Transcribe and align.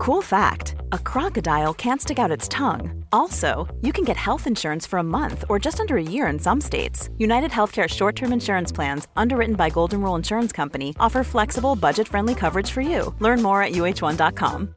Cool 0.00 0.22
fact 0.22 0.76
a 0.92 0.98
crocodile 0.98 1.74
can't 1.74 2.00
stick 2.00 2.18
out 2.18 2.30
its 2.30 2.48
tongue. 2.48 3.04
Also, 3.12 3.68
you 3.82 3.92
can 3.92 4.02
get 4.02 4.16
health 4.16 4.46
insurance 4.46 4.86
for 4.86 4.98
a 4.98 5.02
month 5.02 5.44
or 5.50 5.58
just 5.58 5.78
under 5.78 5.98
a 5.98 6.02
year 6.02 6.26
in 6.32 6.38
some 6.38 6.58
states. 6.58 7.10
United 7.18 7.50
Healthcare 7.50 7.86
short 7.86 8.16
term 8.16 8.32
insurance 8.32 8.72
plans, 8.72 9.08
underwritten 9.14 9.56
by 9.56 9.68
Golden 9.68 10.00
Rule 10.00 10.16
Insurance 10.16 10.52
Company, 10.52 10.94
offer 10.98 11.22
flexible, 11.22 11.76
budget 11.76 12.08
friendly 12.08 12.34
coverage 12.34 12.70
for 12.70 12.80
you. 12.80 13.14
Learn 13.20 13.42
more 13.42 13.62
at 13.62 13.72
uh1.com. 13.72 14.74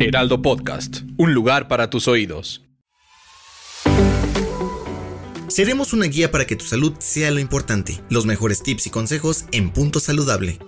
Heraldo 0.00 0.42
Podcast, 0.42 1.02
un 1.16 1.32
lugar 1.32 1.68
para 1.68 1.90
tus 1.90 2.08
oídos. 2.08 2.64
Seremos 5.46 5.92
una 5.92 6.06
guía 6.06 6.32
para 6.32 6.44
que 6.44 6.56
tu 6.56 6.64
salud 6.64 6.94
sea 6.98 7.30
lo 7.30 7.38
importante. 7.38 8.00
Los 8.08 8.26
mejores 8.26 8.64
tips 8.64 8.88
y 8.88 8.90
consejos 8.90 9.44
en 9.52 9.70
Punto 9.70 10.00
Saludable. 10.00 10.58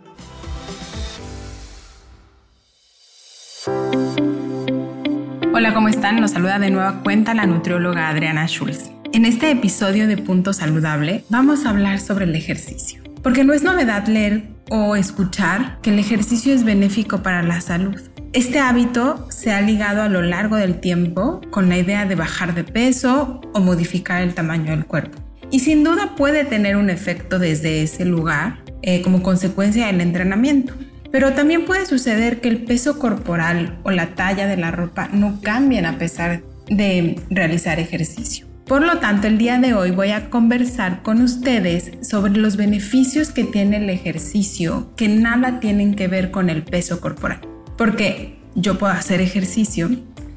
Hola, 5.63 5.75
¿cómo 5.75 5.87
están? 5.87 6.21
Nos 6.21 6.33
saluda 6.33 6.59
de 6.59 6.71
nueva 6.71 7.05
cuenta 7.05 7.35
la 7.35 7.47
nutrióloga 7.47 8.09
Adriana 8.09 8.49
Schulz. 8.49 8.91
En 9.13 9.25
este 9.25 9.49
episodio 9.53 10.09
de 10.09 10.17
Punto 10.17 10.53
Saludable 10.53 11.23
vamos 11.29 11.65
a 11.65 11.71
hablar 11.71 12.01
sobre 12.01 12.25
el 12.25 12.35
ejercicio. 12.35 13.01
Porque 13.23 13.45
no 13.45 13.53
es 13.53 13.63
novedad 13.63 14.09
leer 14.09 14.43
o 14.71 14.97
escuchar 14.97 15.79
que 15.81 15.91
el 15.91 16.01
ejercicio 16.01 16.53
es 16.53 16.65
benéfico 16.65 17.23
para 17.23 17.45
la 17.45 17.61
salud. 17.61 17.95
Este 18.33 18.59
hábito 18.59 19.25
se 19.31 19.53
ha 19.53 19.61
ligado 19.61 20.03
a 20.03 20.09
lo 20.09 20.21
largo 20.21 20.57
del 20.57 20.81
tiempo 20.81 21.41
con 21.53 21.69
la 21.69 21.79
idea 21.79 22.07
de 22.07 22.17
bajar 22.17 22.57
de 22.57 22.65
peso 22.65 23.41
o 23.55 23.61
modificar 23.61 24.21
el 24.21 24.35
tamaño 24.35 24.73
del 24.73 24.85
cuerpo. 24.85 25.23
Y 25.53 25.61
sin 25.61 25.85
duda 25.85 26.17
puede 26.17 26.45
tener 26.45 26.75
un 26.75 26.91
efecto 26.91 27.39
desde 27.39 27.85
ese 27.85 28.05
lugar 28.05 28.65
eh, 28.83 29.01
como 29.01 29.23
consecuencia 29.23 29.87
del 29.87 30.01
entrenamiento. 30.01 30.75
Pero 31.13 31.35
también 31.35 31.67
puede 31.67 31.85
suceder 31.85 32.41
que 32.41 32.49
el 32.49 32.65
peso 32.65 32.99
corporal 32.99 33.79
o 33.83 33.91
la 33.91 34.15
talla 34.15 34.47
de 34.47 34.57
la 34.57 34.71
ropa 34.71 35.09
no 35.13 35.41
cambien 35.43 35.85
a 35.85 35.99
pesar 35.99 36.43
de 36.69 37.21
realizar 37.29 37.79
ejercicio. 37.79 38.47
Por 38.67 38.83
lo 38.83 38.99
tanto, 38.99 39.27
el 39.27 39.37
día 39.37 39.59
de 39.59 39.75
hoy 39.75 39.91
voy 39.91 40.13
a 40.13 40.31
conversar 40.31 41.03
con 41.03 41.21
ustedes 41.21 41.93
sobre 42.01 42.33
los 42.33 42.57
beneficios 42.57 43.29
que 43.29 43.45
tiene 43.45 43.77
el 43.77 43.91
ejercicio 43.91 44.91
que 44.97 45.09
nada 45.09 45.61
tienen 45.61 45.95
que 45.95 46.09
ver 46.09 46.31
con 46.31 46.49
el 46.49 46.63
peso 46.63 47.01
corporal. 47.01 47.41
Porque 47.77 48.39
yo 48.55 48.79
puedo 48.79 48.95
hacer 48.95 49.21
ejercicio, 49.21 49.91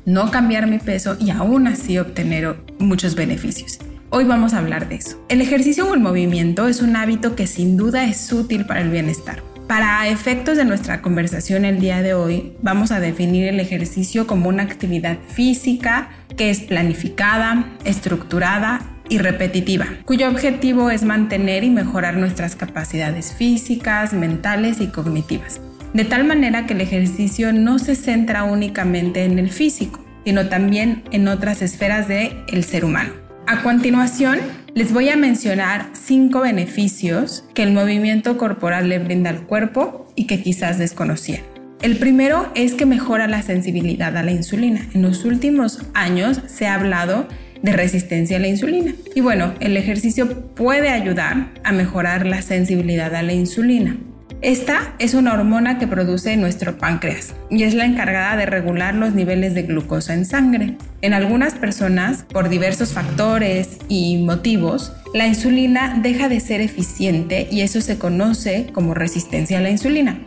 no 0.05 0.29
cambiar 0.31 0.67
mi 0.67 0.79
peso 0.79 1.15
y 1.19 1.29
aún 1.29 1.67
así 1.67 1.97
obtener 1.97 2.57
muchos 2.79 3.15
beneficios. 3.15 3.79
Hoy 4.09 4.25
vamos 4.25 4.53
a 4.53 4.57
hablar 4.57 4.89
de 4.89 4.95
eso. 4.95 5.23
El 5.29 5.39
ejercicio 5.39 5.89
o 5.89 5.93
el 5.93 6.01
movimiento 6.01 6.67
es 6.67 6.81
un 6.81 6.97
hábito 6.97 7.35
que 7.35 7.47
sin 7.47 7.77
duda 7.77 8.03
es 8.03 8.33
útil 8.33 8.65
para 8.65 8.81
el 8.81 8.89
bienestar. 8.89 9.41
Para 9.67 10.07
efectos 10.07 10.57
de 10.57 10.65
nuestra 10.65 11.01
conversación 11.01 11.65
el 11.65 11.79
día 11.79 12.03
de 12.03 12.13
hoy, 12.13 12.53
vamos 12.61 12.91
a 12.91 12.99
definir 12.99 13.47
el 13.47 13.59
ejercicio 13.59 14.27
como 14.27 14.47
una 14.47 14.61
actividad 14.61 15.17
física 15.27 16.09
que 16.37 16.51
es 16.51 16.59
planificada, 16.59 17.65
estructurada 17.83 18.81
y 19.09 19.17
repetitiva, 19.17 19.87
cuyo 20.05 20.29
objetivo 20.29 20.91
es 20.91 21.01
mantener 21.01 21.63
y 21.63 21.71
mejorar 21.71 22.15
nuestras 22.17 22.55
capacidades 22.55 23.33
físicas, 23.33 24.13
mentales 24.13 24.79
y 24.81 24.87
cognitivas. 24.87 25.59
De 25.93 26.05
tal 26.05 26.25
manera 26.25 26.67
que 26.67 26.73
el 26.73 26.81
ejercicio 26.81 27.51
no 27.51 27.79
se 27.79 27.95
centra 27.95 28.43
únicamente 28.43 29.25
en 29.25 29.39
el 29.39 29.49
físico, 29.49 29.99
sino 30.25 30.47
también 30.47 31.03
en 31.11 31.27
otras 31.27 31.63
esferas 31.63 32.07
del 32.07 32.43
el 32.47 32.63
ser 32.63 32.85
humano. 32.85 33.13
A 33.47 33.63
continuación, 33.63 34.39
les 34.75 34.91
voy 34.91 35.07
a 35.07 35.15
mencionar 35.15 35.89
cinco 35.93 36.41
beneficios 36.41 37.45
que 37.53 37.63
el 37.63 37.71
movimiento 37.71 38.37
corporal 38.37 38.89
le 38.89 38.99
brinda 38.99 39.29
al 39.29 39.43
cuerpo 39.43 40.11
y 40.15 40.27
que 40.27 40.43
quizás 40.43 40.77
desconocían. 40.77 41.43
El 41.81 41.95
primero 41.95 42.51
es 42.55 42.73
que 42.73 42.85
mejora 42.85 43.27
la 43.27 43.41
sensibilidad 43.41 44.17
a 44.17 44.23
la 44.23 44.31
insulina. 44.31 44.85
En 44.93 45.01
los 45.01 45.23
últimos 45.23 45.79
años 45.93 46.41
se 46.47 46.67
ha 46.67 46.75
hablado 46.75 47.25
de 47.61 47.71
resistencia 47.71 48.35
a 48.35 48.41
la 48.41 48.49
insulina. 48.49 48.93
Y 49.15 49.21
bueno, 49.21 49.53
el 49.61 49.77
ejercicio 49.77 50.45
puede 50.55 50.89
ayudar 50.89 51.51
a 51.63 51.71
mejorar 51.71 52.25
la 52.25 52.41
sensibilidad 52.41 53.15
a 53.15 53.23
la 53.23 53.31
insulina. 53.31 53.95
Esta 54.41 54.93
es 54.99 55.13
una 55.13 55.33
hormona 55.33 55.79
que 55.79 55.87
produce 55.87 56.37
nuestro 56.37 56.77
páncreas 56.77 57.33
y 57.49 57.63
es 57.63 57.73
la 57.73 57.85
encargada 57.85 58.35
de 58.35 58.45
regular 58.45 58.93
los 58.93 59.13
niveles 59.13 59.53
de 59.53 59.63
glucosa 59.63 60.13
en 60.13 60.25
sangre. 60.25 60.77
En 61.01 61.13
algunas 61.13 61.53
personas, 61.55 62.25
por 62.31 62.49
diversos 62.49 62.93
factores 62.93 63.79
y 63.87 64.17
motivos, 64.17 64.93
la 65.13 65.25
insulina 65.25 65.99
deja 66.01 66.29
de 66.29 66.39
ser 66.39 66.61
eficiente 66.61 67.47
y 67.49 67.61
eso 67.61 67.81
se 67.81 67.97
conoce 67.97 68.67
como 68.73 68.93
resistencia 68.93 69.57
a 69.57 69.61
la 69.61 69.69
insulina. 69.69 70.19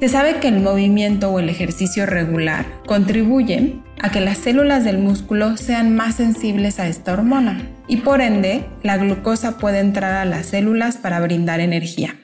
Se 0.00 0.08
sabe 0.08 0.38
que 0.38 0.48
el 0.48 0.60
movimiento 0.60 1.30
o 1.30 1.38
el 1.38 1.48
ejercicio 1.48 2.04
regular 2.04 2.66
contribuye 2.86 3.76
a 4.02 4.10
que 4.10 4.20
las 4.20 4.38
células 4.38 4.84
del 4.84 4.98
músculo 4.98 5.56
sean 5.56 5.96
más 5.96 6.16
sensibles 6.16 6.78
a 6.78 6.88
esta 6.88 7.12
hormona 7.12 7.62
y 7.88 7.98
por 7.98 8.20
ende 8.20 8.66
la 8.82 8.98
glucosa 8.98 9.56
puede 9.58 9.78
entrar 9.78 10.12
a 10.12 10.24
las 10.24 10.46
células 10.46 10.96
para 10.96 11.20
brindar 11.20 11.60
energía. 11.60 12.16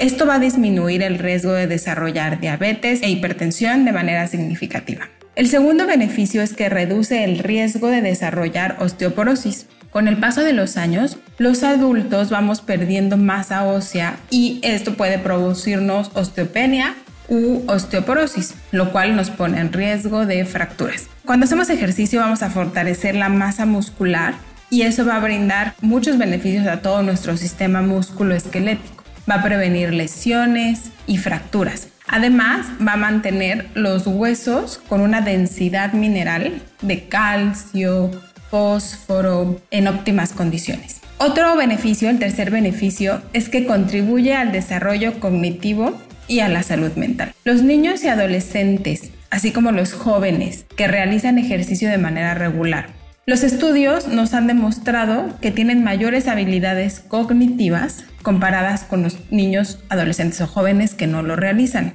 Esto 0.00 0.24
va 0.24 0.36
a 0.36 0.38
disminuir 0.38 1.02
el 1.02 1.18
riesgo 1.18 1.52
de 1.52 1.66
desarrollar 1.66 2.40
diabetes 2.40 3.02
e 3.02 3.10
hipertensión 3.10 3.84
de 3.84 3.92
manera 3.92 4.26
significativa. 4.28 5.10
El 5.36 5.46
segundo 5.46 5.86
beneficio 5.86 6.40
es 6.40 6.54
que 6.54 6.70
reduce 6.70 7.22
el 7.22 7.38
riesgo 7.38 7.88
de 7.88 8.00
desarrollar 8.00 8.78
osteoporosis. 8.80 9.66
Con 9.90 10.08
el 10.08 10.16
paso 10.16 10.42
de 10.42 10.54
los 10.54 10.78
años, 10.78 11.18
los 11.36 11.62
adultos 11.64 12.30
vamos 12.30 12.62
perdiendo 12.62 13.18
masa 13.18 13.64
ósea 13.64 14.16
y 14.30 14.60
esto 14.62 14.94
puede 14.94 15.18
producirnos 15.18 16.10
osteopenia 16.14 16.94
u 17.28 17.60
osteoporosis, 17.66 18.54
lo 18.72 18.92
cual 18.92 19.16
nos 19.16 19.28
pone 19.28 19.60
en 19.60 19.70
riesgo 19.70 20.24
de 20.24 20.46
fracturas. 20.46 21.08
Cuando 21.26 21.44
hacemos 21.44 21.68
ejercicio 21.68 22.20
vamos 22.20 22.42
a 22.42 22.48
fortalecer 22.48 23.16
la 23.16 23.28
masa 23.28 23.66
muscular 23.66 24.32
y 24.70 24.80
eso 24.80 25.04
va 25.04 25.16
a 25.16 25.20
brindar 25.20 25.74
muchos 25.82 26.16
beneficios 26.16 26.66
a 26.68 26.80
todo 26.80 27.02
nuestro 27.02 27.36
sistema 27.36 27.82
músculo-esquelético 27.82 28.99
va 29.28 29.36
a 29.36 29.42
prevenir 29.42 29.92
lesiones 29.92 30.90
y 31.06 31.18
fracturas. 31.18 31.88
Además, 32.06 32.66
va 32.86 32.94
a 32.94 32.96
mantener 32.96 33.68
los 33.74 34.06
huesos 34.06 34.80
con 34.88 35.00
una 35.00 35.20
densidad 35.20 35.92
mineral 35.92 36.60
de 36.82 37.04
calcio, 37.08 38.10
fósforo 38.50 39.60
en 39.70 39.86
óptimas 39.86 40.32
condiciones. 40.32 41.00
Otro 41.18 41.56
beneficio, 41.56 42.10
el 42.10 42.18
tercer 42.18 42.50
beneficio, 42.50 43.22
es 43.32 43.48
que 43.48 43.66
contribuye 43.66 44.34
al 44.34 44.52
desarrollo 44.52 45.20
cognitivo 45.20 45.96
y 46.26 46.40
a 46.40 46.48
la 46.48 46.62
salud 46.62 46.92
mental. 46.96 47.32
Los 47.44 47.62
niños 47.62 48.02
y 48.02 48.08
adolescentes, 48.08 49.10
así 49.30 49.52
como 49.52 49.70
los 49.70 49.92
jóvenes 49.92 50.64
que 50.76 50.88
realizan 50.88 51.38
ejercicio 51.38 51.90
de 51.90 51.98
manera 51.98 52.34
regular, 52.34 52.88
los 53.26 53.44
estudios 53.44 54.08
nos 54.08 54.34
han 54.34 54.46
demostrado 54.46 55.38
que 55.40 55.50
tienen 55.50 55.84
mayores 55.84 56.26
habilidades 56.26 57.00
cognitivas 57.00 58.04
comparadas 58.22 58.84
con 58.84 59.02
los 59.02 59.18
niños, 59.30 59.78
adolescentes 59.88 60.40
o 60.40 60.46
jóvenes 60.46 60.94
que 60.94 61.06
no 61.06 61.22
lo 61.22 61.36
realizan. 61.36 61.92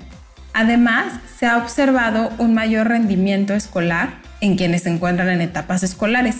Además, 0.53 1.19
se 1.37 1.45
ha 1.45 1.57
observado 1.57 2.31
un 2.37 2.53
mayor 2.53 2.87
rendimiento 2.87 3.53
escolar 3.53 4.15
en 4.41 4.55
quienes 4.55 4.83
se 4.83 4.89
encuentran 4.89 5.29
en 5.29 5.41
etapas 5.41 5.83
escolares. 5.83 6.37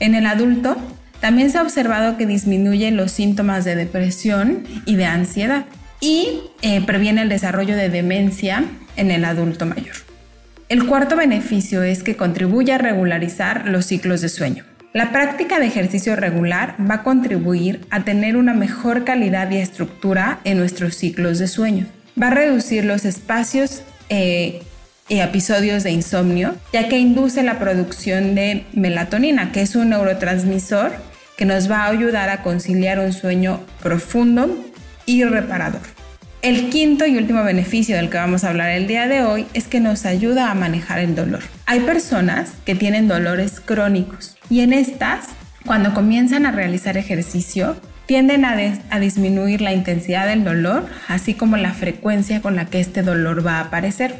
En 0.00 0.14
el 0.14 0.26
adulto, 0.26 0.76
también 1.20 1.50
se 1.50 1.58
ha 1.58 1.62
observado 1.62 2.16
que 2.16 2.26
disminuye 2.26 2.90
los 2.92 3.10
síntomas 3.10 3.64
de 3.64 3.74
depresión 3.74 4.64
y 4.86 4.96
de 4.96 5.06
ansiedad 5.06 5.64
y 6.00 6.42
eh, 6.62 6.80
previene 6.82 7.22
el 7.22 7.28
desarrollo 7.28 7.76
de 7.76 7.88
demencia 7.88 8.64
en 8.96 9.10
el 9.10 9.24
adulto 9.24 9.66
mayor. 9.66 9.96
El 10.68 10.86
cuarto 10.86 11.16
beneficio 11.16 11.82
es 11.82 12.02
que 12.02 12.16
contribuye 12.16 12.72
a 12.72 12.78
regularizar 12.78 13.66
los 13.66 13.86
ciclos 13.86 14.20
de 14.20 14.28
sueño. 14.28 14.67
La 14.94 15.12
práctica 15.12 15.60
de 15.60 15.66
ejercicio 15.66 16.16
regular 16.16 16.74
va 16.80 16.96
a 16.96 17.02
contribuir 17.02 17.86
a 17.90 18.04
tener 18.04 18.36
una 18.36 18.54
mejor 18.54 19.04
calidad 19.04 19.50
y 19.50 19.58
estructura 19.58 20.40
en 20.44 20.58
nuestros 20.58 20.94
ciclos 20.94 21.38
de 21.38 21.46
sueño. 21.46 21.86
Va 22.20 22.28
a 22.28 22.34
reducir 22.34 22.86
los 22.86 23.04
espacios 23.04 23.82
eh, 24.08 24.62
y 25.06 25.20
episodios 25.20 25.84
de 25.84 25.90
insomnio, 25.90 26.54
ya 26.72 26.88
que 26.88 26.98
induce 26.98 27.42
la 27.42 27.58
producción 27.58 28.34
de 28.34 28.64
melatonina, 28.72 29.52
que 29.52 29.60
es 29.60 29.76
un 29.76 29.90
neurotransmisor 29.90 30.92
que 31.36 31.44
nos 31.44 31.70
va 31.70 31.84
a 31.84 31.90
ayudar 31.90 32.30
a 32.30 32.42
conciliar 32.42 32.98
un 32.98 33.12
sueño 33.12 33.60
profundo 33.82 34.64
y 35.04 35.22
reparador. 35.22 35.97
El 36.40 36.70
quinto 36.70 37.04
y 37.04 37.16
último 37.16 37.42
beneficio 37.42 37.96
del 37.96 38.10
que 38.10 38.16
vamos 38.16 38.44
a 38.44 38.50
hablar 38.50 38.70
el 38.70 38.86
día 38.86 39.08
de 39.08 39.24
hoy 39.24 39.46
es 39.54 39.66
que 39.66 39.80
nos 39.80 40.06
ayuda 40.06 40.52
a 40.52 40.54
manejar 40.54 41.00
el 41.00 41.16
dolor. 41.16 41.42
Hay 41.66 41.80
personas 41.80 42.52
que 42.64 42.76
tienen 42.76 43.08
dolores 43.08 43.58
crónicos 43.58 44.36
y 44.48 44.60
en 44.60 44.72
estas, 44.72 45.26
cuando 45.66 45.94
comienzan 45.94 46.46
a 46.46 46.52
realizar 46.52 46.96
ejercicio, 46.96 47.76
tienden 48.06 48.44
a, 48.44 48.56
disminuir 49.00 49.60
la 49.60 49.72
intensidad 49.72 50.28
del 50.28 50.44
dolor, 50.44 50.86
así 51.08 51.34
como 51.34 51.56
la 51.56 51.72
frecuencia 51.72 52.40
con 52.40 52.54
la 52.54 52.66
que 52.66 52.78
este 52.78 53.02
dolor 53.02 53.44
va 53.44 53.56
a 53.56 53.62
aparecer. 53.62 54.14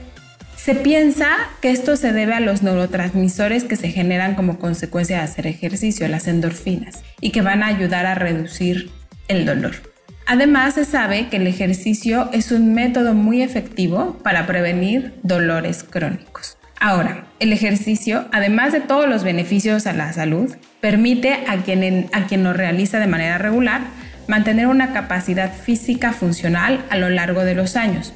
Se 0.57 0.75
piensa 0.75 1.29
que 1.63 1.71
esto 1.71 1.95
se 1.95 2.13
debe 2.13 2.35
a 2.35 2.41
los 2.41 2.65
neurotransmisores 2.65 3.63
que 3.63 3.77
se 3.77 3.91
generan 3.91 4.35
como 4.35 4.59
consecuencia 4.59 5.19
de 5.19 5.23
hacer 5.23 5.47
ejercicio, 5.47 6.09
las 6.09 6.27
endorfinas, 6.27 7.05
y 7.21 7.31
que 7.31 7.43
van 7.43 7.63
a 7.63 7.69
ayudar 7.69 8.07
a 8.07 8.17
reducir 8.17 8.91
el 9.29 9.47
dolor. 9.47 9.88
Además, 10.31 10.75
se 10.75 10.85
sabe 10.85 11.29
que 11.29 11.39
el 11.39 11.47
ejercicio 11.47 12.29
es 12.35 12.53
un 12.53 12.75
método 12.75 13.15
muy 13.15 13.41
efectivo 13.41 14.19
para 14.23 14.47
prevenir 14.47 15.15
dolores 15.23 15.83
crónicos. 15.83 16.59
Ahora, 16.79 17.25
el 17.41 17.51
ejercicio, 17.51 18.27
además 18.31 18.75
de 18.75 18.81
todos 18.81 19.09
los 19.09 19.25
beneficios 19.25 19.87
a 19.87 19.95
la 19.95 20.13
salud, 20.13 20.55
permite 20.83 21.33
a 21.49 21.57
quien, 21.57 22.11
a 22.13 22.27
quien 22.27 22.45
lo 22.45 22.53
realiza 22.53 22.99
de 22.99 23.07
manera 23.07 23.39
regular 23.39 23.81
mantener 24.27 24.67
una 24.67 24.93
capacidad 24.93 25.51
física 25.51 26.13
funcional 26.13 26.85
a 26.91 26.99
lo 26.99 27.09
largo 27.09 27.43
de 27.43 27.55
los 27.55 27.75
años. 27.75 28.13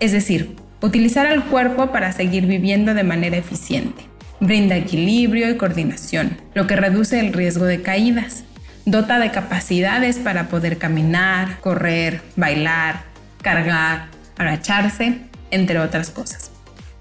Es 0.00 0.12
decir, 0.12 0.56
utilizar 0.80 1.26
al 1.26 1.44
cuerpo 1.44 1.92
para 1.92 2.10
seguir 2.12 2.46
viviendo 2.46 2.94
de 2.94 3.04
manera 3.04 3.36
eficiente. 3.36 4.02
Brinda 4.40 4.76
equilibrio 4.76 5.50
y 5.50 5.58
coordinación, 5.58 6.38
lo 6.54 6.66
que 6.66 6.76
reduce 6.76 7.20
el 7.20 7.34
riesgo 7.34 7.66
de 7.66 7.82
caídas. 7.82 8.44
Dota 8.90 9.18
de 9.18 9.30
capacidades 9.30 10.16
para 10.16 10.48
poder 10.48 10.78
caminar, 10.78 11.60
correr, 11.60 12.22
bailar, 12.36 13.02
cargar, 13.42 14.06
agacharse, 14.38 15.18
entre 15.50 15.78
otras 15.78 16.08
cosas. 16.08 16.50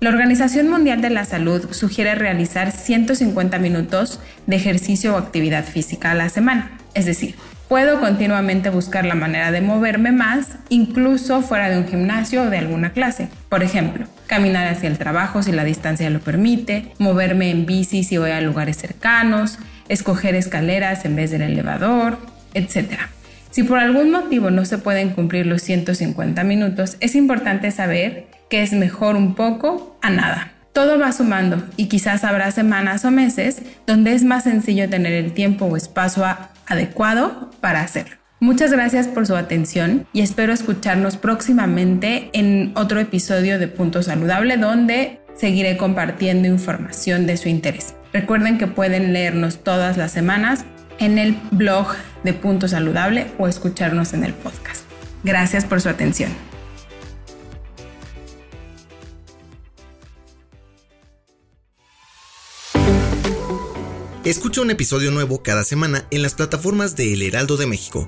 La 0.01 0.09
Organización 0.09 0.69
Mundial 0.69 0.99
de 0.99 1.11
la 1.11 1.23
Salud 1.23 1.71
sugiere 1.71 2.13
realizar 2.15 2.73
150 2.73 3.57
minutos 3.59 4.19
de 4.47 4.57
ejercicio 4.57 5.13
o 5.13 5.17
actividad 5.17 5.63
física 5.63 6.11
a 6.11 6.15
la 6.15 6.27
semana. 6.27 6.71
Es 6.93 7.05
decir, 7.05 7.35
puedo 7.69 8.01
continuamente 8.01 8.69
buscar 8.69 9.05
la 9.05 9.15
manera 9.15 9.53
de 9.53 9.61
moverme 9.61 10.11
más, 10.11 10.57
incluso 10.67 11.41
fuera 11.41 11.69
de 11.69 11.77
un 11.77 11.87
gimnasio 11.87 12.43
o 12.43 12.49
de 12.49 12.57
alguna 12.57 12.91
clase. 12.91 13.29
Por 13.47 13.63
ejemplo, 13.63 14.07
caminar 14.27 14.67
hacia 14.67 14.89
el 14.89 14.97
trabajo 14.97 15.41
si 15.41 15.51
la 15.51 15.63
distancia 15.63 16.09
lo 16.09 16.19
permite, 16.19 16.91
moverme 16.99 17.49
en 17.49 17.65
bici 17.65 18.03
si 18.03 18.17
voy 18.17 18.31
a 18.31 18.41
lugares 18.41 18.77
cercanos, 18.77 19.57
escoger 19.89 20.35
escaleras 20.35 21.05
en 21.05 21.15
vez 21.15 21.31
del 21.31 21.41
elevador, 21.41 22.19
etc. 22.53 22.99
Si 23.49 23.63
por 23.63 23.79
algún 23.79 24.11
motivo 24.11 24.51
no 24.51 24.65
se 24.65 24.77
pueden 24.77 25.09
cumplir 25.09 25.47
los 25.47 25.63
150 25.63 26.43
minutos, 26.43 26.97
es 26.99 27.15
importante 27.15 27.71
saber 27.71 28.27
que 28.49 28.61
es 28.61 28.73
mejor 28.73 29.15
un 29.15 29.33
poco 29.33 29.97
a 30.01 30.09
nada. 30.09 30.51
Todo 30.73 30.99
va 30.99 31.11
sumando 31.11 31.63
y 31.75 31.87
quizás 31.87 32.23
habrá 32.23 32.51
semanas 32.51 33.03
o 33.03 33.09
meses 33.09 33.63
donde 33.87 34.13
es 34.13 34.23
más 34.23 34.43
sencillo 34.43 34.87
tener 34.89 35.13
el 35.13 35.33
tiempo 35.33 35.65
o 35.65 35.75
espacio 35.75 36.23
adecuado 36.67 37.49
para 37.61 37.81
hacerlo. 37.81 38.26
Muchas 38.39 38.71
gracias 38.71 39.07
por 39.07 39.25
su 39.25 39.35
atención 39.35 40.05
y 40.13 40.21
espero 40.21 40.53
escucharnos 40.53 41.17
próximamente 41.17 42.29
en 42.33 42.71
otro 42.75 42.99
episodio 42.99 43.57
de 43.57 43.67
Punto 43.67 44.03
Saludable 44.03 44.57
donde 44.57 45.21
seguiré 45.35 45.75
compartiendo 45.75 46.47
información 46.47 47.25
de 47.25 47.37
su 47.37 47.49
interés. 47.49 47.95
Recuerden 48.13 48.59
que 48.59 48.67
pueden 48.67 49.11
leernos 49.11 49.63
todas 49.63 49.97
las 49.97 50.11
semanas 50.11 50.65
en 50.99 51.17
el 51.17 51.35
blog 51.49 51.87
de 52.23 52.33
Punto 52.33 52.67
Saludable 52.67 53.25
o 53.39 53.47
escucharnos 53.47 54.13
en 54.13 54.23
el 54.23 54.33
podcast. 54.33 54.83
Gracias 55.23 55.65
por 55.65 55.81
su 55.81 55.89
atención. 55.89 56.31
Escucha 64.23 64.61
un 64.61 64.69
episodio 64.69 65.09
nuevo 65.09 65.41
cada 65.41 65.63
semana 65.63 66.05
en 66.11 66.21
las 66.21 66.35
plataformas 66.35 66.95
de 66.95 67.13
El 67.13 67.23
Heraldo 67.23 67.57
de 67.57 67.65
México 67.65 68.07